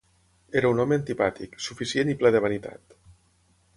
Era 0.61 0.69
un 0.75 0.79
home 0.83 0.95
antipàtic, 0.99 1.53
suficient 1.67 2.13
i 2.15 2.17
ple 2.23 2.33
de 2.37 2.43
vanitat. 2.47 2.97